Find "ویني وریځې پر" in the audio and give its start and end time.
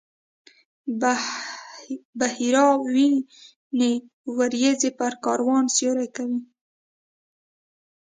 2.93-5.13